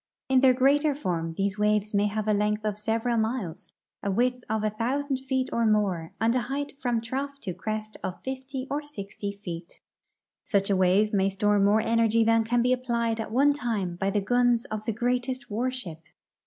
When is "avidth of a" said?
4.09-4.71